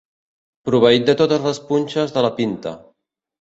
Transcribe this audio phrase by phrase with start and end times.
[0.69, 2.75] Proveït de totes les punxes de la pinta.